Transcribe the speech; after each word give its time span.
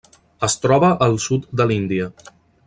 Es 0.47 0.55
troba 0.63 0.89
al 1.09 1.19
sud 1.27 1.45
de 1.61 1.69
l'Índia. 1.73 2.09